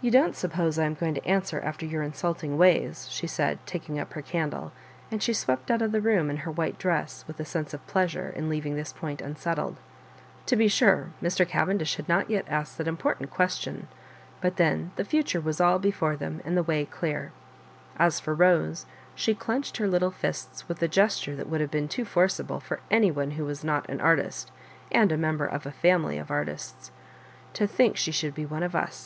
[0.00, 3.98] "You don't suppose I am going to answer after your insulting ways," she said, taking
[3.98, 4.72] up her candle;
[5.10, 7.86] and she swept out of the room in her white dress with a sense of
[7.86, 9.76] pleasure in leaving this point unsettled.
[10.46, 11.46] To be sure, Mr.
[11.46, 13.86] Cavendish had not yet asked that important question;
[14.40, 17.30] but then the future was all before them, and the way clear.
[17.98, 21.86] As for Bose, she clenched her little fists with a gesture that would have been
[21.86, 24.50] too forcible for any one who was not an artist,
[24.90, 26.90] and a member of a family of artists."
[27.52, 28.98] To think she should be one of us.